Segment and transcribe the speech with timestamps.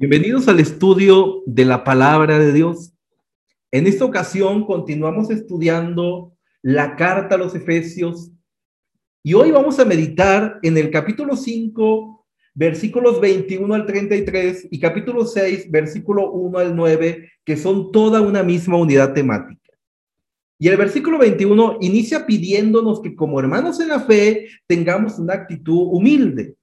[0.00, 2.94] Bienvenidos al estudio de la palabra de Dios.
[3.70, 8.32] En esta ocasión continuamos estudiando la carta a los Efesios
[9.22, 15.26] y hoy vamos a meditar en el capítulo 5, versículos 21 al 33 y capítulo
[15.26, 19.70] 6, versículo 1 al 9, que son toda una misma unidad temática.
[20.58, 25.88] Y el versículo 21 inicia pidiéndonos que como hermanos en la fe tengamos una actitud
[25.90, 26.54] humilde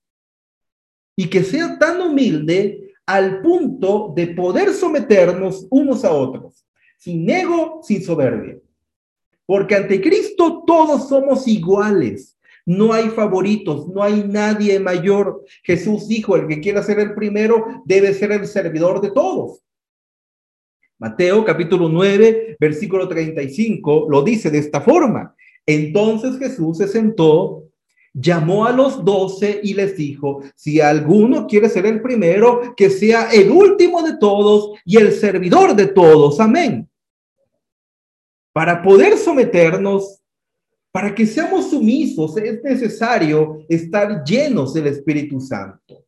[1.15, 7.79] y que sea tan humilde al punto de poder someternos unos a otros, sin ego,
[7.81, 8.59] sin soberbia.
[9.45, 12.37] Porque ante Cristo todos somos iguales.
[12.65, 15.45] No hay favoritos, no hay nadie mayor.
[15.63, 19.63] Jesús dijo, el que quiera ser el primero debe ser el servidor de todos.
[20.99, 25.33] Mateo capítulo 9, versículo 35 lo dice de esta forma.
[25.65, 27.66] Entonces Jesús se sentó
[28.19, 33.29] llamó a los doce y les dijo, si alguno quiere ser el primero, que sea
[33.31, 36.39] el último de todos y el servidor de todos.
[36.39, 36.89] Amén.
[38.51, 40.19] Para poder someternos,
[40.91, 46.03] para que seamos sumisos, es necesario estar llenos del Espíritu Santo.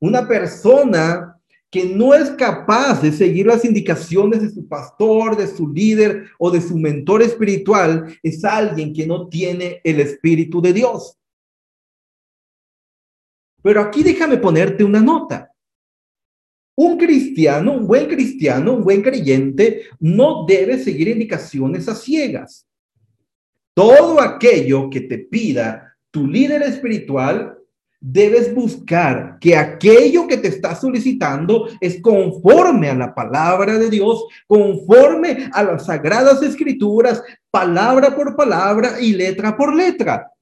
[0.00, 1.36] Una persona
[1.70, 6.50] que no es capaz de seguir las indicaciones de su pastor, de su líder o
[6.50, 11.19] de su mentor espiritual, es alguien que no tiene el Espíritu de Dios.
[13.62, 15.52] Pero aquí déjame ponerte una nota.
[16.76, 22.66] Un cristiano, un buen cristiano, un buen creyente, no debe seguir indicaciones a ciegas.
[23.74, 27.56] Todo aquello que te pida tu líder espiritual,
[28.00, 34.24] debes buscar que aquello que te está solicitando es conforme a la palabra de Dios,
[34.46, 40.32] conforme a las sagradas escrituras, palabra por palabra y letra por letra.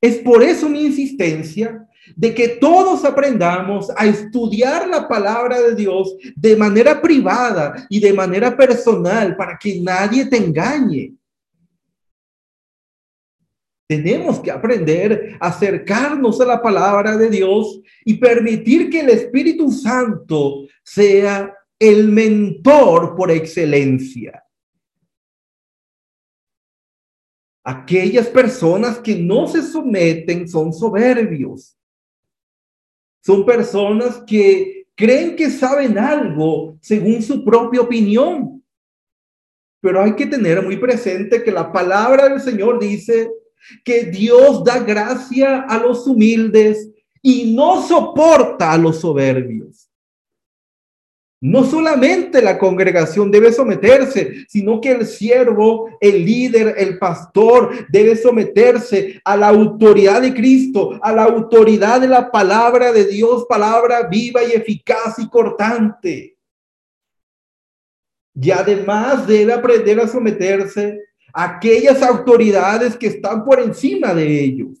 [0.00, 6.16] Es por eso mi insistencia de que todos aprendamos a estudiar la palabra de Dios
[6.34, 11.14] de manera privada y de manera personal para que nadie te engañe.
[13.88, 19.70] Tenemos que aprender a acercarnos a la palabra de Dios y permitir que el Espíritu
[19.72, 24.44] Santo sea el mentor por excelencia.
[27.68, 31.76] Aquellas personas que no se someten son soberbios.
[33.22, 38.64] Son personas que creen que saben algo según su propia opinión.
[39.82, 43.30] Pero hay que tener muy presente que la palabra del Señor dice
[43.84, 46.88] que Dios da gracia a los humildes
[47.20, 49.87] y no soporta a los soberbios.
[51.40, 58.16] No solamente la congregación debe someterse, sino que el siervo, el líder, el pastor debe
[58.16, 64.08] someterse a la autoridad de Cristo, a la autoridad de la palabra de Dios, palabra
[64.08, 66.36] viva y eficaz y cortante.
[68.34, 71.00] Y además debe aprender a someterse
[71.32, 74.76] a aquellas autoridades que están por encima de ellos.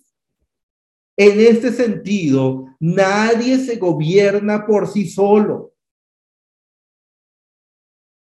[1.16, 5.72] En este sentido, nadie se gobierna por sí solo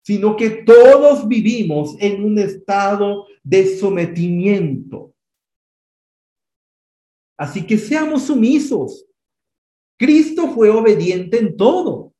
[0.10, 5.14] sino que todos vivimos en un estado de sometimiento.
[7.38, 9.06] Así que seamos sumisos.
[10.00, 12.12] Cristo fue obediente en todo.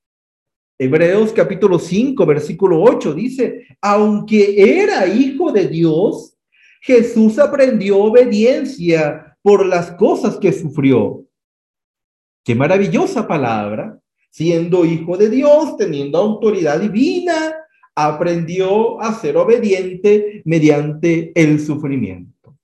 [0.78, 6.38] Hebreos capítulo 5, versículo 8 dice, aunque era hijo de Dios,
[6.82, 11.26] Jesús aprendió obediencia por las cosas que sufrió.
[12.46, 17.56] Qué maravillosa palabra, siendo hijo de Dios, teniendo autoridad divina,
[18.06, 22.58] aprendió a ser obediente mediante el sufrimiento.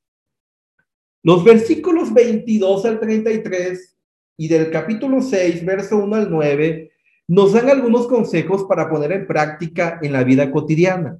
[1.23, 3.97] Los versículos 22 al 33
[4.37, 6.91] y del capítulo 6, verso 1 al 9,
[7.27, 11.19] nos dan algunos consejos para poner en práctica en la vida cotidiana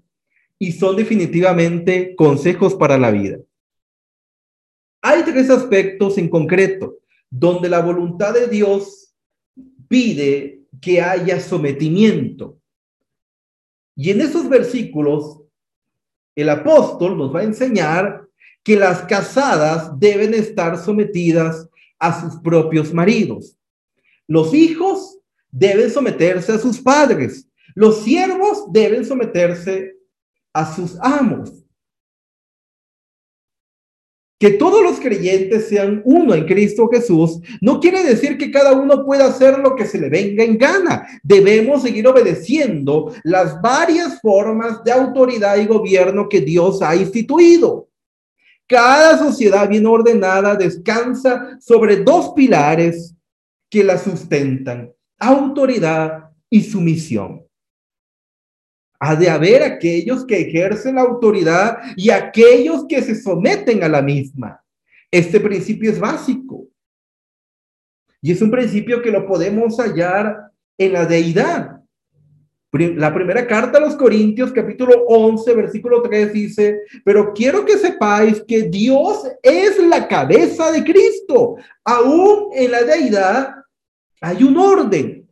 [0.60, 3.40] y son definitivamente consejos para la vida.
[5.02, 7.00] Hay tres aspectos en concreto
[7.30, 9.14] donde la voluntad de Dios
[9.88, 12.60] pide que haya sometimiento.
[13.96, 15.42] Y en esos versículos,
[16.36, 18.28] el apóstol nos va a enseñar
[18.64, 21.70] que las casadas deben estar sometidas
[22.00, 23.58] a sus propios maridos.
[24.28, 25.20] Los hijos
[25.52, 27.48] deben someterse a sus padres.
[27.74, 29.96] Los siervos deben someterse
[30.52, 31.65] a sus amos.
[34.38, 39.06] Que todos los creyentes sean uno en Cristo Jesús no quiere decir que cada uno
[39.06, 41.08] pueda hacer lo que se le venga en gana.
[41.24, 47.88] Debemos seguir obedeciendo las varias formas de autoridad y gobierno que Dios ha instituido.
[48.68, 53.16] Cada sociedad bien ordenada descansa sobre dos pilares
[53.70, 54.92] que la sustentan.
[55.18, 57.45] autoridad y sumisión.
[59.08, 64.02] Ha de haber aquellos que ejercen la autoridad y aquellos que se someten a la
[64.02, 64.60] misma.
[65.12, 66.66] Este principio es básico.
[68.20, 71.82] Y es un principio que lo podemos hallar en la deidad.
[72.72, 78.44] La primera carta a los Corintios, capítulo 11, versículo 3 dice, pero quiero que sepáis
[78.48, 81.58] que Dios es la cabeza de Cristo.
[81.84, 83.54] Aún en la deidad
[84.20, 85.25] hay un orden.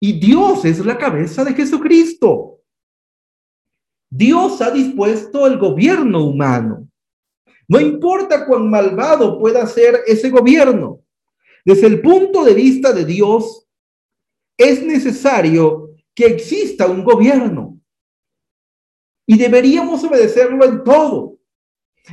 [0.00, 2.62] Y Dios es la cabeza de Jesucristo.
[4.10, 6.88] Dios ha dispuesto el gobierno humano.
[7.68, 11.02] No importa cuán malvado pueda ser ese gobierno.
[11.64, 13.68] Desde el punto de vista de Dios,
[14.56, 17.78] es necesario que exista un gobierno.
[19.26, 21.38] Y deberíamos obedecerlo en todo.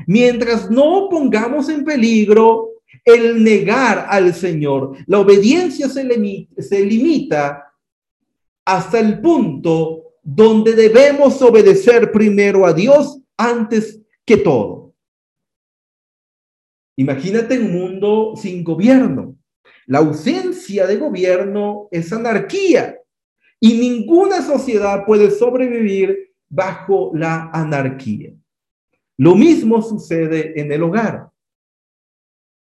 [0.05, 2.69] Mientras no pongamos en peligro
[3.03, 4.97] el negar al Señor.
[5.07, 6.05] La obediencia se,
[6.59, 7.66] se limita
[8.67, 14.93] hasta el punto donde debemos obedecer primero a Dios antes que todo.
[16.97, 19.37] Imagínate un mundo sin gobierno.
[19.85, 22.99] La ausencia de gobierno es anarquía
[23.57, 28.33] y ninguna sociedad puede sobrevivir bajo la anarquía.
[29.15, 31.29] Lo mismo sucede en el hogar.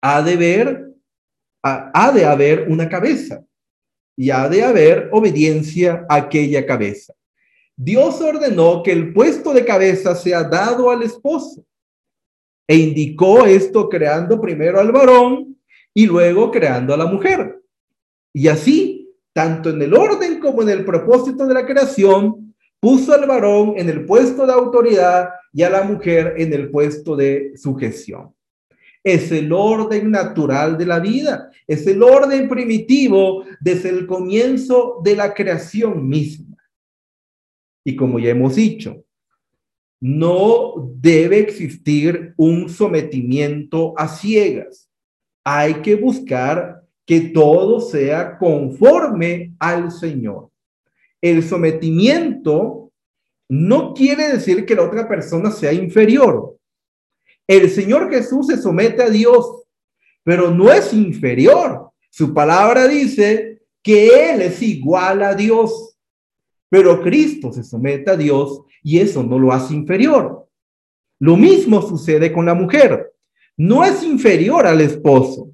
[0.02, 0.86] Ha de
[1.64, 3.48] ha de haber una cabeza
[4.18, 7.14] y ha de haber obediencia a aquella cabeza.
[7.76, 11.64] Dios ordenó que el puesto de cabeza sea dado al esposo
[12.68, 15.56] e indicó esto creando primero al varón
[15.94, 17.62] y luego creando a la mujer.
[18.34, 23.28] Y así, tanto en el orden como en el propósito de la creación, puso al
[23.28, 28.34] varón en el puesto de autoridad y a la mujer en el puesto de sujeción.
[29.08, 35.16] Es el orden natural de la vida, es el orden primitivo desde el comienzo de
[35.16, 36.58] la creación misma.
[37.86, 39.06] Y como ya hemos dicho,
[40.02, 44.90] no debe existir un sometimiento a ciegas.
[45.46, 50.50] Hay que buscar que todo sea conforme al Señor.
[51.22, 52.92] El sometimiento
[53.48, 56.57] no quiere decir que la otra persona sea inferior.
[57.48, 59.64] El Señor Jesús se somete a Dios,
[60.24, 61.92] pero no es inferior.
[62.10, 65.98] Su palabra dice que Él es igual a Dios,
[66.70, 70.48] pero Cristo se somete a Dios y eso no lo hace inferior.
[71.20, 73.14] Lo mismo sucede con la mujer.
[73.56, 75.50] No es inferior al esposo.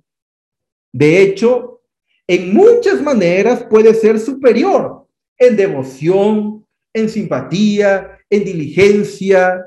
[0.92, 1.82] De hecho,
[2.28, 5.08] en muchas maneras puede ser superior
[5.38, 9.66] en devoción, en simpatía, en diligencia,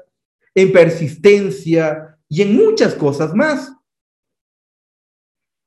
[0.55, 3.73] en persistencia y en muchas cosas más.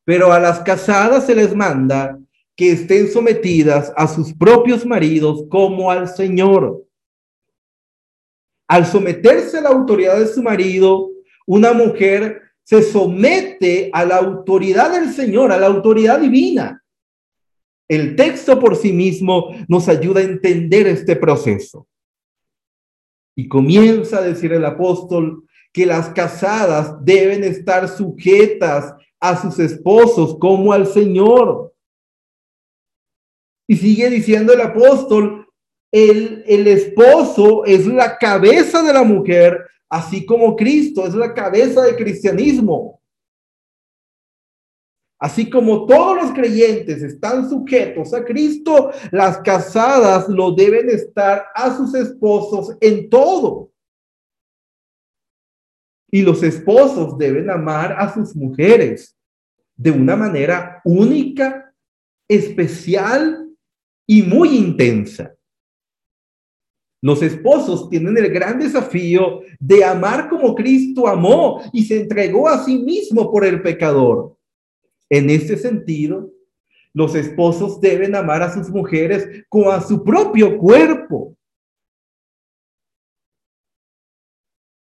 [0.06, 2.20] Pero a las casadas se les manda
[2.56, 6.86] que estén sometidas a sus propios maridos como al Señor.
[8.68, 11.10] Al someterse a la autoridad de su marido,
[11.48, 16.84] una mujer se somete a la autoridad del Señor, a la autoridad divina.
[17.88, 21.88] El texto por sí mismo nos ayuda a entender este proceso.
[23.36, 30.38] Y comienza a decir el apóstol que las casadas deben estar sujetas a sus esposos
[30.40, 31.74] como al Señor.
[33.68, 35.48] Y sigue diciendo el apóstol,
[35.92, 41.84] el, el esposo es la cabeza de la mujer, así como Cristo es la cabeza
[41.84, 43.00] del cristianismo.
[45.22, 51.76] Así como todos los creyentes están sujetos a Cristo, las casadas lo deben estar a
[51.76, 53.70] sus esposos en todo.
[56.12, 59.16] Y los esposos deben amar a sus mujeres
[59.76, 61.74] de una manera única,
[62.28, 63.48] especial
[64.06, 65.34] y muy intensa.
[67.02, 72.64] Los esposos tienen el gran desafío de amar como Cristo amó y se entregó a
[72.64, 74.36] sí mismo por el pecador.
[75.10, 76.30] En este sentido,
[76.94, 81.38] los esposos deben amar a sus mujeres como a su propio cuerpo.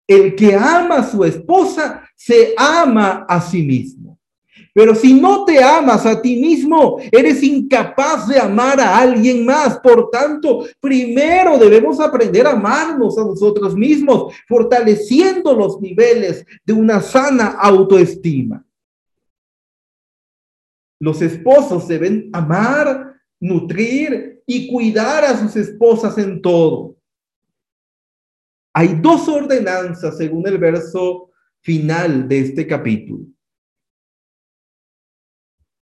[0.08, 4.18] El que ama a su esposa se ama a sí mismo.
[4.78, 9.80] Pero si no te amas a ti mismo, eres incapaz de amar a alguien más.
[9.80, 17.02] Por tanto, primero debemos aprender a amarnos a nosotros mismos, fortaleciendo los niveles de una
[17.02, 18.64] sana autoestima.
[21.00, 26.97] Los esposos deben amar, nutrir y cuidar a sus esposas en todo.
[28.80, 31.32] Hay dos ordenanzas según el verso
[31.62, 33.26] final de este capítulo.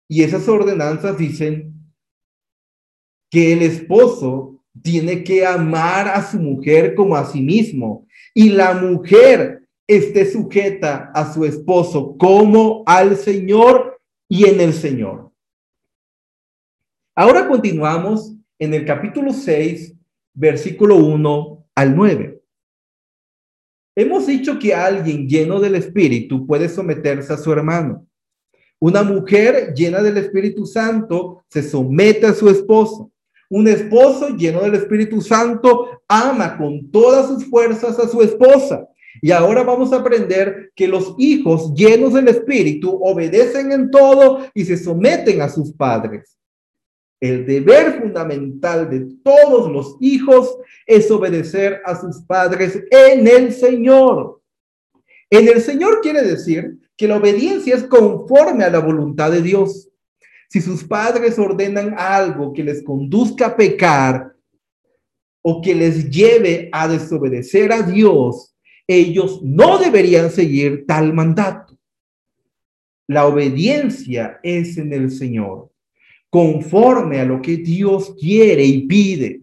[0.08, 1.74] Y esas ordenanzas dicen
[3.30, 8.72] que el esposo tiene que amar a su mujer como a sí mismo y la
[8.72, 15.30] mujer esté sujeta a su esposo como al Señor y en el Señor.
[17.14, 19.94] Ahora continuamos en el capítulo 6,
[20.32, 22.39] versículo 1 al 9.
[23.96, 28.06] Hemos dicho que alguien lleno del Espíritu puede someterse a su hermano.
[28.78, 33.10] Una mujer llena del Espíritu Santo se somete a su esposo.
[33.50, 38.86] Un esposo lleno del Espíritu Santo ama con todas sus fuerzas a su esposa.
[39.20, 44.64] Y ahora vamos a aprender que los hijos llenos del Espíritu obedecen en todo y
[44.64, 46.38] se someten a sus padres.
[47.20, 54.40] El deber fundamental de todos los hijos es obedecer a sus padres en el Señor.
[55.28, 59.88] En el Señor quiere decir que la obediencia es conforme a la voluntad de Dios.
[60.48, 64.34] Si sus padres ordenan algo que les conduzca a pecar
[65.42, 71.78] o que les lleve a desobedecer a Dios, ellos no deberían seguir tal mandato.
[73.06, 75.69] La obediencia es en el Señor,
[76.30, 79.42] conforme a lo que Dios quiere y pide.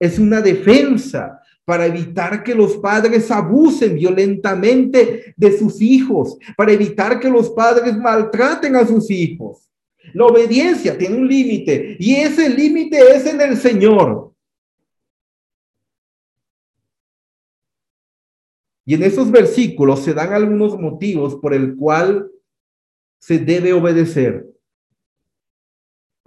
[0.00, 7.20] Es una defensa para evitar que los padres abusen violentamente de sus hijos, para evitar
[7.20, 9.68] que los padres maltraten a sus hijos.
[10.14, 14.32] La obediencia tiene un límite y ese límite es en el Señor.
[18.84, 22.30] Y en esos versículos se dan algunos motivos por el cual
[23.18, 24.46] se debe obedecer.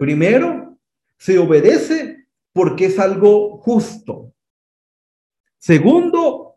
[0.00, 0.78] Primero,
[1.18, 4.32] se obedece porque es algo justo.
[5.58, 6.54] Segundo,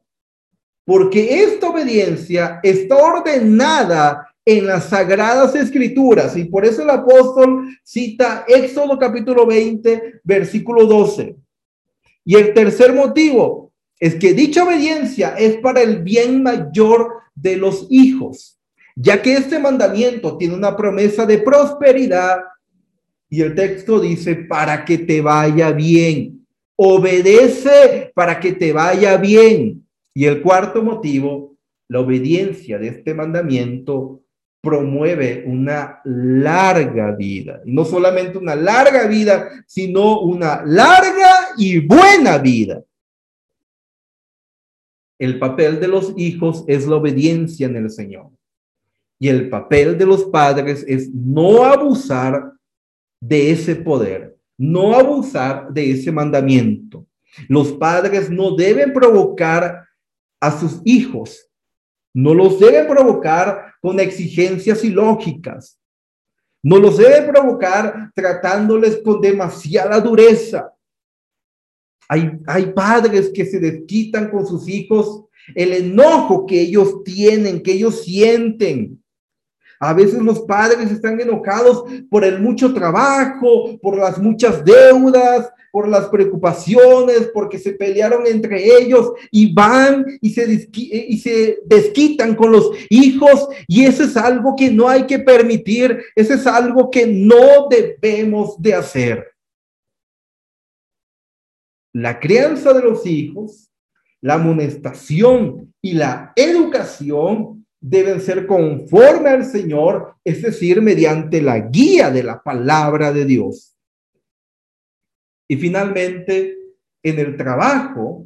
[0.85, 8.45] porque esta obediencia está ordenada en las sagradas escrituras y por eso el apóstol cita
[8.47, 11.35] Éxodo capítulo 20, versículo 12.
[12.23, 17.87] Y el tercer motivo es que dicha obediencia es para el bien mayor de los
[17.89, 18.57] hijos,
[18.95, 22.37] ya que este mandamiento tiene una promesa de prosperidad
[23.33, 26.45] y el texto dice para que te vaya bien.
[26.75, 29.87] Obedece para que te vaya bien.
[30.13, 34.21] Y el cuarto motivo, la obediencia de este mandamiento
[34.61, 37.59] promueve una larga vida.
[37.65, 42.83] no solamente una larga vida, sino una larga y buena vida.
[45.17, 48.29] El papel de los hijos es la obediencia en el Señor.
[49.17, 52.53] Y el papel de los padres es no abusar
[53.27, 57.05] de ese poder no abusar de ese mandamiento.
[57.47, 59.85] Los padres no deben provocar
[60.39, 61.49] a sus hijos,
[62.13, 65.79] no los deben provocar con exigencias ilógicas,
[66.61, 70.71] no los deben provocar tratándoles con demasiada dureza.
[72.07, 75.25] Hay, hay padres que se desquitan con sus hijos
[75.55, 79.02] el enojo que ellos tienen, que ellos sienten.
[79.83, 85.89] A veces los padres están enojados por el mucho trabajo, por las muchas deudas, por
[85.89, 92.53] las preocupaciones, porque se pelearon entre ellos y van y se, y se desquitan con
[92.53, 93.49] los hijos.
[93.67, 98.61] Y eso es algo que no hay que permitir, eso es algo que no debemos
[98.61, 99.33] de hacer.
[101.91, 103.69] La crianza de los hijos,
[104.21, 112.09] la amonestación y la educación deben ser conforme al Señor, es decir, mediante la guía
[112.09, 113.75] de la palabra de Dios.
[115.49, 116.57] Y finalmente,
[117.03, 118.25] en el trabajo,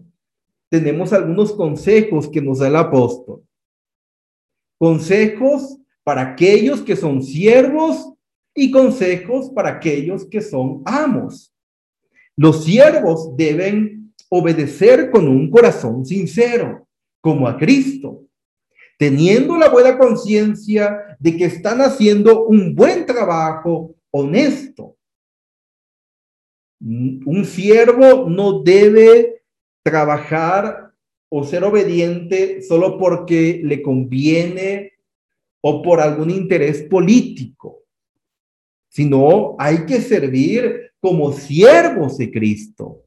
[0.70, 3.42] tenemos algunos consejos que nos da el apóstol.
[4.78, 8.14] Consejos para aquellos que son siervos
[8.54, 11.52] y consejos para aquellos que son amos.
[12.36, 16.88] Los siervos deben obedecer con un corazón sincero,
[17.22, 18.26] como a Cristo
[18.98, 24.96] teniendo la buena conciencia de que están haciendo un buen trabajo honesto.
[26.80, 29.44] Un siervo no debe
[29.84, 30.92] trabajar
[31.30, 34.94] o ser obediente solo porque le conviene
[35.62, 37.84] o por algún interés político,
[38.89, 43.04] sino hay que servir como siervos de Cristo.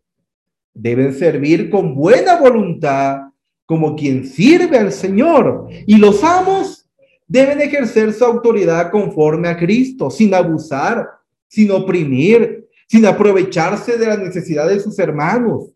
[0.75, 3.30] Deben servir con buena voluntad
[3.71, 5.69] como quien sirve al Señor.
[5.87, 6.91] Y los amos
[7.29, 11.09] deben ejercer su autoridad conforme a Cristo, sin abusar,
[11.47, 15.71] sin oprimir, sin aprovecharse de las necesidades de sus hermanos.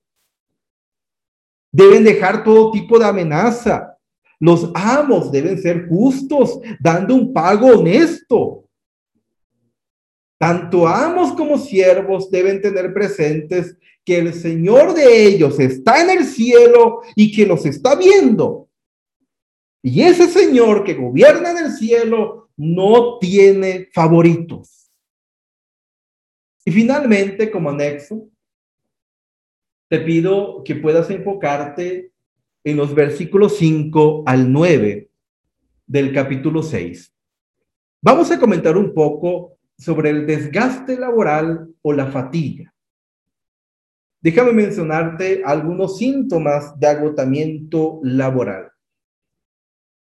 [1.70, 3.96] Deben dejar todo tipo de amenaza.
[4.40, 8.63] Los amos deben ser justos, dando un pago honesto.
[10.38, 16.24] Tanto amos como siervos deben tener presentes que el Señor de ellos está en el
[16.24, 18.68] cielo y que los está viendo.
[19.82, 24.90] Y ese Señor que gobierna en el cielo no tiene favoritos.
[26.64, 28.28] Y finalmente, como anexo,
[29.88, 32.12] te pido que puedas enfocarte
[32.64, 35.10] en los versículos 5 al 9
[35.86, 37.12] del capítulo 6.
[38.00, 42.73] Vamos a comentar un poco sobre el desgaste laboral o la fatiga.
[44.21, 48.71] Déjame mencionarte algunos síntomas de agotamiento laboral.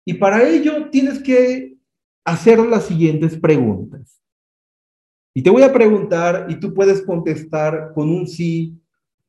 [0.04, 1.76] Y para ello tienes que
[2.24, 4.22] hacer las siguientes preguntas.
[5.34, 8.80] Y te voy a preguntar y tú puedes contestar con un sí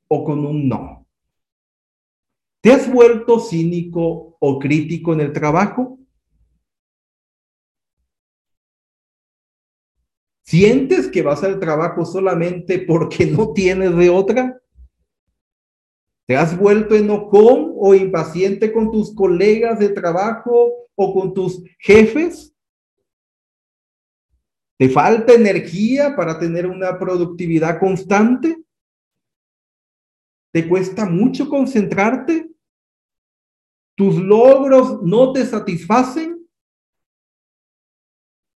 [0.07, 1.07] o con un no.
[2.61, 5.99] ¿Te has vuelto cínico o crítico en el trabajo?
[10.47, 14.61] ¿Sientes que vas al trabajo solamente porque no tienes de otra?
[16.25, 22.55] ¿Te has vuelto enojón o impaciente con tus colegas de trabajo o con tus jefes?
[24.77, 28.63] ¿Te falta energía para tener una productividad constante?
[30.53, 32.49] ¿Te cuesta mucho concentrarte?
[33.95, 36.26] ¿Tus logros no te satisfacen?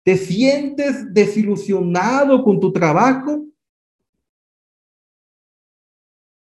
[0.04, 3.46] ¿Te sientes desilusionado con tu trabajo?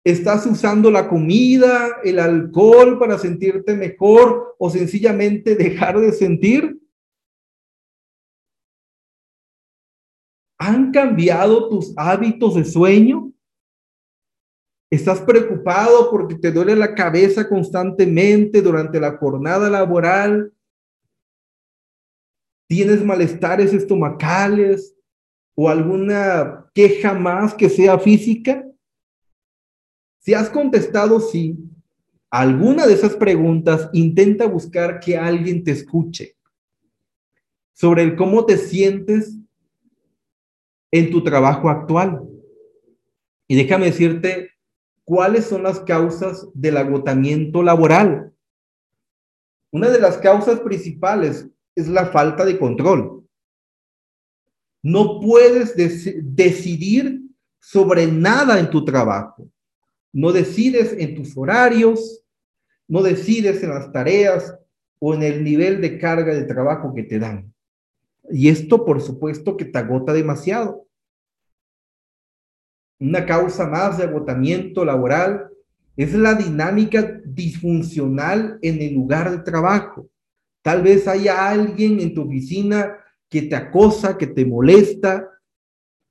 [0.04, 6.78] ¿Estás usando la comida, el alcohol para sentirte mejor o sencillamente dejar de sentir?
[10.58, 13.32] ¿Han cambiado tus hábitos de sueño?
[14.90, 20.52] ¿Estás preocupado porque te duele la cabeza constantemente durante la jornada laboral
[22.68, 24.94] ¿Tienes malestares estomacales
[25.54, 28.64] o alguna queja más que sea física?
[30.18, 31.56] Si has contestado sí,
[32.30, 36.36] alguna de esas preguntas, intenta buscar que alguien te escuche
[37.72, 39.38] sobre el cómo te sientes
[40.90, 42.22] en tu trabajo actual.
[43.46, 44.50] Y déjame decirte
[45.04, 48.34] cuáles son las causas del agotamiento laboral.
[49.70, 53.24] Una de las causas principales es la falta de control.
[54.82, 57.22] No puedes decidir
[57.60, 59.48] sobre nada en tu trabajo.
[60.12, 62.24] No decides en tus horarios,
[62.88, 64.58] no decides en las tareas
[64.98, 67.52] o en el nivel de carga de trabajo que te dan.
[68.30, 70.86] Y esto, por supuesto, que te agota demasiado.
[72.98, 75.48] Una causa más de agotamiento laboral
[75.96, 80.08] es la dinámica disfuncional en el lugar de trabajo.
[80.68, 82.98] Tal vez haya alguien en tu oficina
[83.30, 85.26] que te acosa, que te molesta,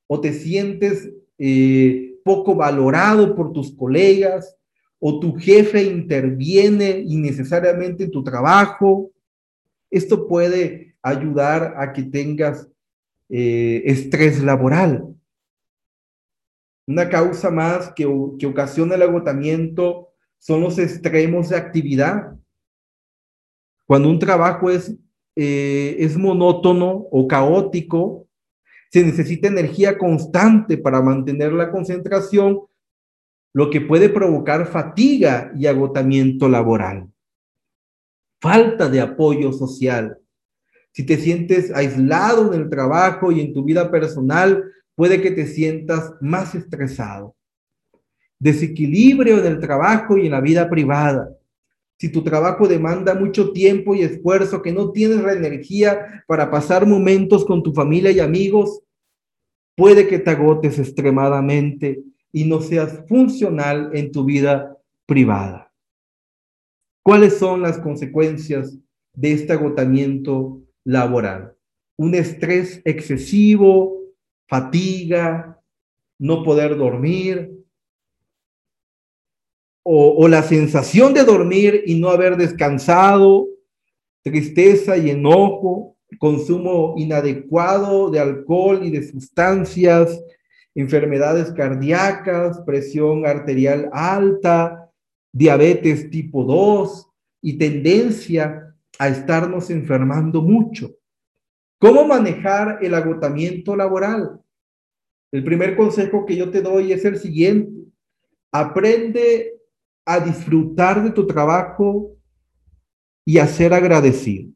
[0.08, 4.58] o te sientes eh, poco valorado por tus colegas,
[4.98, 9.12] o tu jefe interviene innecesariamente en tu trabajo.
[9.92, 12.68] Esto puede ayudar a que tengas
[13.30, 15.06] eh, estrés laboral.
[16.88, 22.36] Una causa más que, que ocasiona el agotamiento son los extremos de actividad.
[23.88, 24.94] Cuando un trabajo es,
[25.36, 28.28] eh, es monótono o caótico,
[28.92, 32.60] se necesita energía constante para mantener la concentración,
[33.54, 37.08] lo que puede provocar fatiga y agotamiento laboral.
[38.42, 40.20] Falta de apoyo social.
[40.92, 45.48] Si te sientes aislado en el trabajo y en tu vida personal, puede que te
[45.48, 47.36] sientas más estresado.
[48.38, 51.30] Desequilibrio en el trabajo y en la vida privada
[51.98, 56.86] si tu trabajo demanda mucho tiempo y esfuerzo, que no tienes la energía para pasar
[56.86, 58.82] momentos con tu familia y amigos,
[59.76, 65.72] puede que te agotes extremadamente y no seas funcional en tu vida privada.
[67.02, 68.78] ¿Cuáles son las consecuencias
[69.14, 71.56] de este agotamiento laboral?
[71.96, 74.02] Un estrés excesivo,
[74.48, 75.60] fatiga,
[76.20, 77.58] no poder dormir,
[79.90, 83.48] o, la sensación de dormir y no haber descansado,
[84.22, 90.22] tristeza y enojo, consumo inadecuado de alcohol y de sustancias,
[90.76, 94.92] enfermedades cardíacas, presión arterial alta,
[95.32, 97.08] diabetes tipo 2
[97.44, 100.98] y tendencia a estarnos enfermando mucho.
[101.80, 104.42] ¿Cómo manejar el agotamiento laboral?
[105.32, 107.72] El primer consejo que yo te doy es el siguiente.
[108.52, 109.57] Aprende
[110.08, 112.16] a disfrutar de tu trabajo
[113.26, 114.54] y a ser agradecido.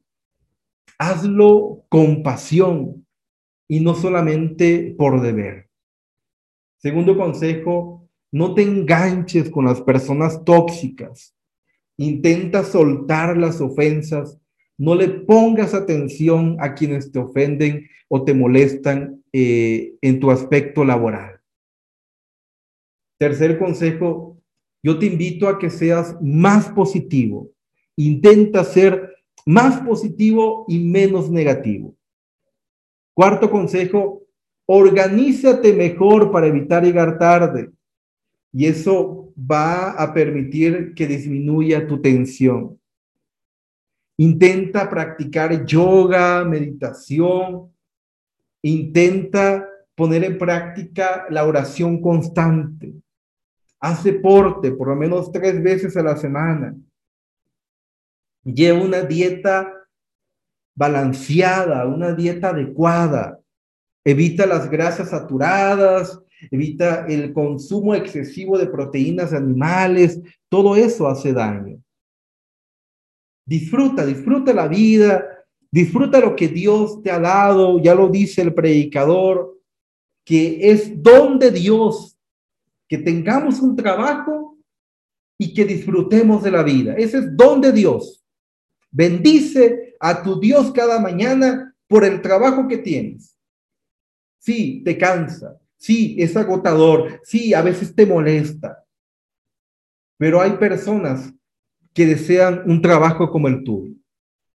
[0.98, 3.06] Hazlo con pasión
[3.68, 5.70] y no solamente por deber.
[6.78, 11.36] Segundo consejo, no te enganches con las personas tóxicas.
[11.98, 14.40] Intenta soltar las ofensas.
[14.78, 20.86] No le pongas atención a quienes te ofenden o te molestan eh, en tu aspecto
[20.86, 21.42] laboral.
[23.20, 24.31] Tercer consejo,
[24.84, 27.50] yo te invito a que seas más positivo.
[27.96, 29.16] Intenta ser
[29.46, 31.96] más positivo y menos negativo.
[33.14, 34.24] Cuarto consejo,
[34.66, 37.72] organízate mejor para evitar llegar tarde.
[38.54, 42.80] Y eso va a permitir que disminuya tu tensión.
[44.18, 47.72] Intenta practicar yoga, meditación.
[48.62, 52.94] Intenta poner en práctica la oración constante.
[53.82, 56.76] Haz deporte por lo menos tres veces a la semana.
[58.44, 59.74] Lleva una dieta
[60.76, 63.40] balanceada, una dieta adecuada.
[64.06, 66.20] Evita las grasas saturadas,
[66.52, 70.20] evita el consumo excesivo de proteínas animales.
[70.48, 71.82] Todo eso hace daño.
[73.48, 75.26] Disfruta, disfruta la vida,
[75.72, 77.80] disfruta lo que Dios te ha dado.
[77.80, 79.60] Ya lo dice el predicador,
[80.24, 82.18] que es don de Dios
[82.92, 84.58] que tengamos un trabajo
[85.38, 86.94] y que disfrutemos de la vida.
[86.96, 88.22] Ese es don de Dios.
[88.92, 93.40] Bendice a tu Dios cada mañana por el trabajo que tienes.
[94.40, 95.58] Sí, te cansa.
[95.78, 97.22] Sí, es agotador.
[97.24, 98.84] Sí, a veces te molesta.
[100.18, 101.34] Pero hay personas
[101.94, 103.96] que desean un trabajo como el tuyo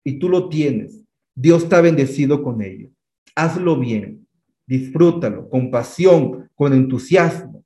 [0.04, 1.04] y tú lo tienes.
[1.34, 2.88] Dios ha bendecido con ello.
[3.34, 4.26] Hazlo bien.
[4.66, 7.61] Disfrútalo con pasión, con entusiasmo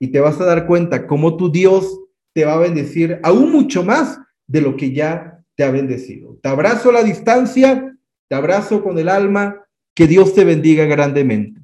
[0.00, 2.00] y te vas a dar cuenta cómo tu Dios
[2.34, 6.38] te va a bendecir aún mucho más de lo que ya te ha bendecido.
[6.42, 7.96] Te abrazo a la distancia,
[8.28, 11.60] te abrazo con el alma, que Dios te bendiga grandemente.